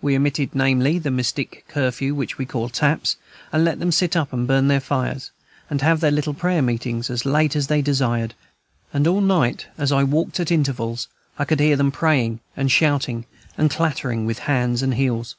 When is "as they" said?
7.54-7.82